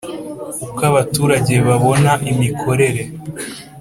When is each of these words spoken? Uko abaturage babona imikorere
Uko 0.67 0.81
abaturage 0.91 1.53
babona 1.67 2.11
imikorere 2.31 3.01